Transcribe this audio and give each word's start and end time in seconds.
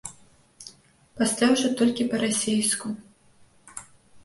Пасля 1.19 1.45
ўжо 1.53 1.67
толькі 1.83 2.09
па-расейску. 2.15 2.87